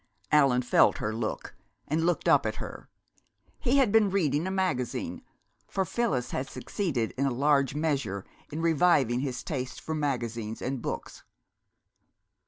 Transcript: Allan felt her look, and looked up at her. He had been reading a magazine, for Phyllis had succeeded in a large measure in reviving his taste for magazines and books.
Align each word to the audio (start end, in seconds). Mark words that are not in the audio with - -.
Allan 0.31 0.63
felt 0.63 0.97
her 0.97 1.13
look, 1.13 1.55
and 1.87 2.07
looked 2.07 2.27
up 2.27 2.47
at 2.47 2.55
her. 2.55 2.89
He 3.59 3.77
had 3.77 3.91
been 3.91 4.09
reading 4.09 4.47
a 4.47 4.49
magazine, 4.49 5.21
for 5.67 5.85
Phyllis 5.85 6.31
had 6.31 6.49
succeeded 6.49 7.11
in 7.19 7.27
a 7.27 7.31
large 7.31 7.75
measure 7.75 8.25
in 8.51 8.63
reviving 8.63 9.19
his 9.19 9.43
taste 9.43 9.79
for 9.79 9.93
magazines 9.93 10.59
and 10.59 10.81
books. 10.81 11.21